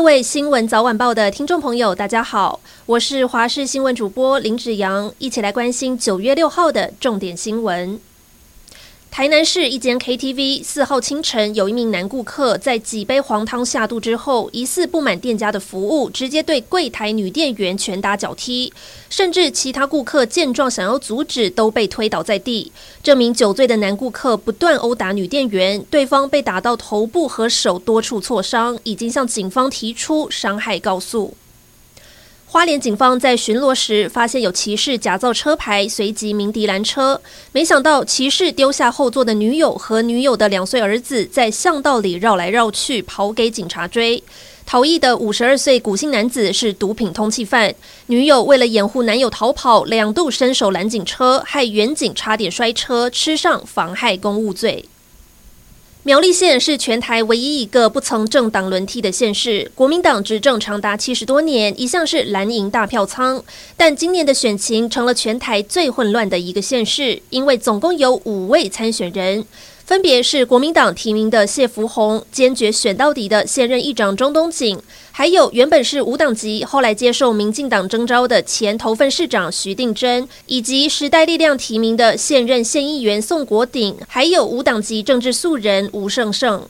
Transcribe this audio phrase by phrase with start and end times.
[0.00, 8.00] 各位新闻早晚报的听众朋友，大家好，我是华视新闻主播林子阳，一起来关心九月六号的重点新闻。
[9.10, 18.72] 台南市一间 KTV 四号清晨，有一名男顾客在几杯黄汤下肚之后，疑似不满店家的服务，直接对柜台女店员拳打脚踢，
[19.10, 22.70] 甚至其他顾客见状想要阻止，都被推倒在地。
[23.02, 31.34] 这名酒醉的男顾客不断殴打女店员，对方被打到头部和手多处挫伤，已经向警方提出伤害告诉。
[32.52, 37.20] 花莲警方在巡逻时发现有骑士假造车牌，随即鸣笛拦车。
[37.52, 44.20] 没想到骑士丢下后座的女友和女友的两岁儿子，在巷道里绕来绕去，跑给警察追。
[44.66, 47.72] 逃逸的五十二岁古姓男子是毒品通缉犯，
[48.06, 54.84] 女友为了掩护男友逃跑，两度伸手拦警车，害远警差点摔车，吃上妨害公务罪。
[56.02, 63.44] 苗栗县是全台唯一一个不曾政党轮替的县市，国民党执政长达七十多年，一向是蓝营大票仓。
[63.76, 69.44] 但今年的选情成了全台最混乱的一个县市，因为总共有五位参选人。
[69.90, 74.78] 分别是国民党提名的谢福弘，坚决选到底的现任议长钟东锦，
[75.10, 86.62] 还有原本是无党籍，后来接受民进党征召的前头份市长徐定珍，以及时代力量提名的现任县议员宋国鼎，还有无党籍政治素人吴胜胜。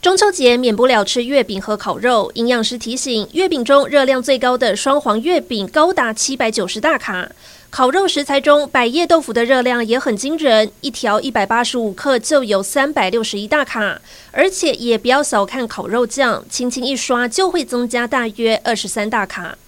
[0.00, 7.32] 中秋节免不了吃月饼和烤肉，营养师提醒，月饼中热量最高的双黄月饼高达七百九十大卡。
[7.70, 14.00] 烤肉食材中，百叶豆腐的热量也很惊人，一条一百八十五克就有三百六十一大卡。
[14.32, 19.58] 而且也不要小看烤肉酱，轻轻一刷就会增加大约二十三大卡。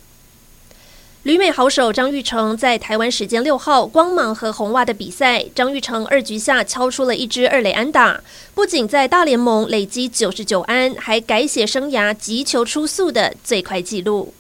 [1.25, 8.23] 旅美好手张玉成在台湾时间六号光芒和红袜的比赛，张玉成二局下敲出了一支二垒安打，
[8.55, 14.33] 不仅在大联盟累积九十九安，还改写生涯急球出速的最快纪录。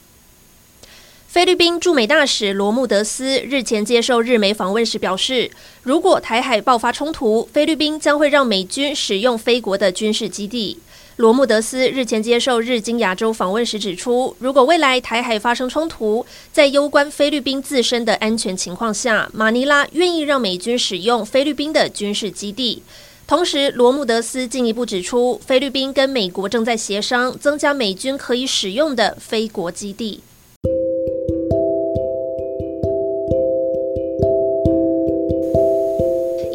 [1.30, 5.48] 菲律宾驻美大使罗穆德斯日前接受日媒访问时表示，
[5.84, 10.76] 如果台海爆发冲突，菲律宾将会让美军使用菲国的军事基地。
[11.18, 22.82] 罗穆德斯日前接受日经亚洲访问时指出，如果未来台海发生冲突，在攸关菲律宾自身的安全情况下，马尼拉愿意让美军使用菲律宾的军事基地。
[23.28, 30.20] 同时，罗穆德斯进一步指出，菲律宾跟美国正在协商增加美军可以使用的菲国基地。